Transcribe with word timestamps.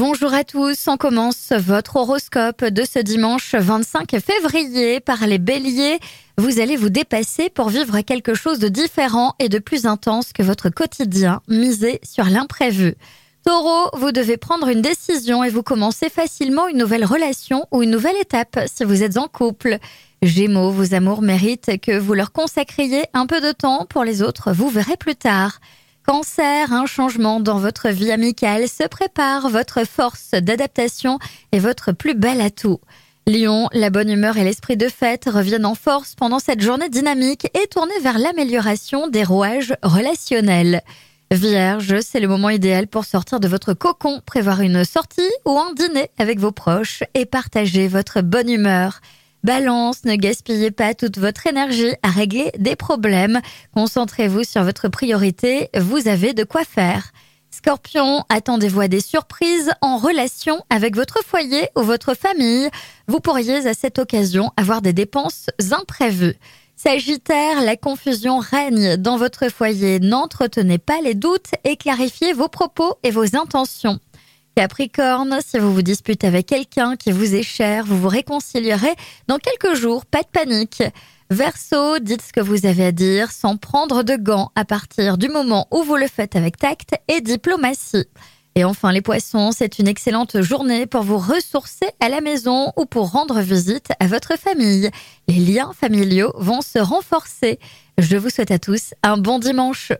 Bonjour 0.00 0.32
à 0.32 0.44
tous, 0.44 0.88
on 0.88 0.96
commence 0.96 1.52
votre 1.52 1.96
horoscope 1.96 2.64
de 2.64 2.84
ce 2.84 3.00
dimanche 3.00 3.54
25 3.54 4.18
février 4.18 4.98
par 4.98 5.26
les 5.26 5.36
béliers. 5.36 6.00
Vous 6.38 6.58
allez 6.58 6.76
vous 6.76 6.88
dépasser 6.88 7.50
pour 7.50 7.68
vivre 7.68 8.00
quelque 8.00 8.32
chose 8.32 8.58
de 8.60 8.68
différent 8.68 9.34
et 9.38 9.50
de 9.50 9.58
plus 9.58 9.84
intense 9.84 10.32
que 10.32 10.42
votre 10.42 10.70
quotidien, 10.70 11.42
misez 11.48 12.00
sur 12.02 12.24
l'imprévu. 12.24 12.94
Taureau, 13.44 13.90
vous 13.92 14.10
devez 14.10 14.38
prendre 14.38 14.68
une 14.68 14.80
décision 14.80 15.44
et 15.44 15.50
vous 15.50 15.62
commencez 15.62 16.08
facilement 16.08 16.66
une 16.66 16.78
nouvelle 16.78 17.04
relation 17.04 17.66
ou 17.70 17.82
une 17.82 17.90
nouvelle 17.90 18.16
étape 18.22 18.58
si 18.74 18.84
vous 18.84 19.02
êtes 19.02 19.18
en 19.18 19.28
couple. 19.28 19.76
Gémeaux, 20.22 20.70
vos 20.70 20.94
amours 20.94 21.20
méritent 21.20 21.78
que 21.78 21.98
vous 21.98 22.14
leur 22.14 22.32
consacriez 22.32 23.04
un 23.12 23.26
peu 23.26 23.42
de 23.42 23.52
temps 23.52 23.84
pour 23.84 24.04
les 24.04 24.22
autres, 24.22 24.50
vous 24.54 24.70
verrez 24.70 24.96
plus 24.96 25.16
tard. 25.16 25.60
Cancer, 26.06 26.72
un 26.72 26.86
changement 26.86 27.40
dans 27.40 27.58
votre 27.58 27.88
vie 27.90 28.10
amicale 28.10 28.68
se 28.68 28.86
prépare, 28.88 29.48
votre 29.48 29.86
force 29.86 30.32
d'adaptation 30.32 31.18
est 31.52 31.58
votre 31.58 31.92
plus 31.92 32.14
bel 32.14 32.40
atout. 32.40 32.80
Lion, 33.26 33.68
la 33.72 33.90
bonne 33.90 34.08
humeur 34.08 34.36
et 34.38 34.44
l'esprit 34.44 34.76
de 34.76 34.88
fête 34.88 35.28
reviennent 35.32 35.66
en 35.66 35.74
force 35.74 36.14
pendant 36.14 36.38
cette 36.38 36.62
journée 36.62 36.88
dynamique 36.88 37.46
et 37.54 37.66
tournée 37.68 37.98
vers 38.02 38.18
l'amélioration 38.18 39.08
des 39.08 39.22
rouages 39.22 39.74
relationnels. 39.82 40.82
Vierge, 41.30 42.00
c'est 42.00 42.18
le 42.18 42.26
moment 42.26 42.50
idéal 42.50 42.88
pour 42.88 43.04
sortir 43.04 43.38
de 43.38 43.46
votre 43.46 43.72
cocon, 43.72 44.20
prévoir 44.24 44.62
une 44.62 44.84
sortie 44.84 45.30
ou 45.44 45.56
un 45.58 45.72
dîner 45.74 46.10
avec 46.18 46.40
vos 46.40 46.50
proches 46.50 47.04
et 47.14 47.24
partager 47.24 47.86
votre 47.86 48.20
bonne 48.20 48.48
humeur. 48.48 49.00
Balance, 49.42 50.04
ne 50.04 50.16
gaspillez 50.16 50.70
pas 50.70 50.94
toute 50.94 51.18
votre 51.18 51.46
énergie 51.46 51.94
à 52.02 52.10
régler 52.10 52.52
des 52.58 52.76
problèmes. 52.76 53.40
Concentrez-vous 53.74 54.44
sur 54.44 54.64
votre 54.64 54.88
priorité, 54.88 55.70
vous 55.78 56.08
avez 56.08 56.34
de 56.34 56.44
quoi 56.44 56.64
faire. 56.64 57.12
Scorpion, 57.50 58.24
attendez-vous 58.28 58.82
à 58.82 58.88
des 58.88 59.00
surprises 59.00 59.72
en 59.80 59.96
relation 59.96 60.62
avec 60.70 60.94
votre 60.94 61.24
foyer 61.24 61.68
ou 61.76 61.82
votre 61.82 62.14
famille. 62.14 62.68
Vous 63.08 63.20
pourriez 63.20 63.66
à 63.66 63.74
cette 63.74 63.98
occasion 63.98 64.52
avoir 64.56 64.82
des 64.82 64.92
dépenses 64.92 65.46
imprévues. 65.72 66.36
Sagittaire, 66.76 67.60
la 67.62 67.76
confusion 67.76 68.38
règne 68.38 68.96
dans 68.96 69.16
votre 69.16 69.48
foyer. 69.48 70.00
N'entretenez 70.00 70.78
pas 70.78 71.00
les 71.02 71.14
doutes 71.14 71.50
et 71.64 71.76
clarifiez 71.76 72.32
vos 72.32 72.48
propos 72.48 72.98
et 73.02 73.10
vos 73.10 73.36
intentions. 73.36 73.98
Capricorne, 74.56 75.38
si 75.44 75.58
vous 75.58 75.72
vous 75.72 75.82
disputez 75.82 76.26
avec 76.26 76.46
quelqu'un 76.46 76.96
qui 76.96 77.12
vous 77.12 77.34
est 77.34 77.42
cher, 77.42 77.84
vous 77.86 77.98
vous 77.98 78.08
réconcilierez 78.08 78.94
dans 79.28 79.38
quelques 79.38 79.74
jours, 79.76 80.04
pas 80.04 80.22
de 80.22 80.28
panique. 80.28 80.82
Verseau, 81.30 81.98
dites 82.00 82.22
ce 82.22 82.32
que 82.32 82.40
vous 82.40 82.66
avez 82.66 82.86
à 82.86 82.92
dire 82.92 83.30
sans 83.30 83.56
prendre 83.56 84.02
de 84.02 84.16
gants 84.16 84.50
à 84.56 84.64
partir 84.64 85.16
du 85.16 85.28
moment 85.28 85.68
où 85.70 85.84
vous 85.84 85.96
le 85.96 86.08
faites 86.08 86.34
avec 86.34 86.56
tact 86.56 86.94
et 87.06 87.20
diplomatie. 87.20 88.06
Et 88.56 88.64
enfin 88.64 88.90
les 88.90 89.00
poissons, 89.00 89.52
c'est 89.52 89.78
une 89.78 89.86
excellente 89.86 90.42
journée 90.42 90.86
pour 90.86 91.02
vous 91.02 91.18
ressourcer 91.18 91.86
à 92.00 92.08
la 92.08 92.20
maison 92.20 92.72
ou 92.76 92.84
pour 92.84 93.12
rendre 93.12 93.40
visite 93.40 93.90
à 94.00 94.08
votre 94.08 94.36
famille. 94.36 94.90
Les 95.28 95.38
liens 95.38 95.70
familiaux 95.72 96.32
vont 96.34 96.60
se 96.60 96.80
renforcer. 96.80 97.60
Je 97.96 98.16
vous 98.16 98.28
souhaite 98.28 98.50
à 98.50 98.58
tous 98.58 98.92
un 99.04 99.16
bon 99.16 99.38
dimanche. 99.38 99.92